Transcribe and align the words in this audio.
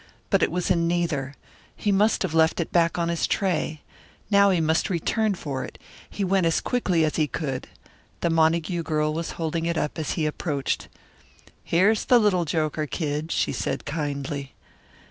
But 0.31 0.41
it 0.41 0.51
was 0.51 0.71
in 0.71 0.87
neither. 0.87 1.35
He 1.75 1.91
must 1.91 2.23
have 2.23 2.33
left 2.33 2.59
it 2.59 2.71
back 2.71 2.97
on 2.97 3.09
his 3.09 3.27
tray. 3.27 3.83
Now 4.31 4.49
he 4.49 4.59
must 4.59 4.89
return 4.89 5.35
for 5.35 5.63
it. 5.63 5.77
He 6.09 6.23
went 6.23 6.47
as 6.47 6.59
quickly 6.59 7.05
as 7.05 7.17
he 7.17 7.27
could. 7.27 7.67
The 8.21 8.31
Montague 8.31 8.81
girl 8.81 9.13
was 9.13 9.33
holding 9.33 9.67
it 9.67 9.77
up 9.77 9.99
as 9.99 10.13
he 10.13 10.25
approached. 10.25 10.87
"Here's 11.63 12.05
the 12.05 12.17
little 12.17 12.45
joker, 12.45 12.87
Kid," 12.87 13.31
she 13.31 13.51
said 13.51 13.85
kindly. 13.85 14.55